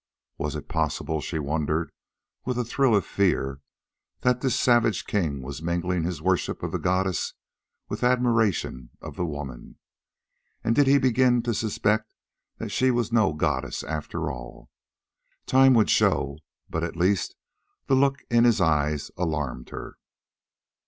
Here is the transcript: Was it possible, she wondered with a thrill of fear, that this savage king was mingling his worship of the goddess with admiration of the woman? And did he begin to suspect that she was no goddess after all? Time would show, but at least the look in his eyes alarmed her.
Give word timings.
Was 0.39 0.55
it 0.55 0.67
possible, 0.67 1.21
she 1.21 1.37
wondered 1.37 1.91
with 2.43 2.57
a 2.57 2.65
thrill 2.65 2.95
of 2.95 3.05
fear, 3.05 3.61
that 4.21 4.41
this 4.41 4.55
savage 4.59 5.05
king 5.05 5.43
was 5.43 5.61
mingling 5.61 6.05
his 6.05 6.23
worship 6.23 6.63
of 6.63 6.71
the 6.71 6.79
goddess 6.79 7.35
with 7.87 8.03
admiration 8.03 8.89
of 8.99 9.15
the 9.15 9.27
woman? 9.27 9.77
And 10.63 10.75
did 10.75 10.87
he 10.87 10.97
begin 10.97 11.43
to 11.43 11.53
suspect 11.53 12.15
that 12.57 12.69
she 12.69 12.89
was 12.89 13.11
no 13.13 13.33
goddess 13.33 13.83
after 13.83 14.31
all? 14.31 14.71
Time 15.45 15.75
would 15.75 15.91
show, 15.91 16.39
but 16.67 16.83
at 16.83 16.95
least 16.95 17.35
the 17.85 17.93
look 17.93 18.23
in 18.27 18.43
his 18.43 18.59
eyes 18.59 19.11
alarmed 19.17 19.69
her. 19.69 19.97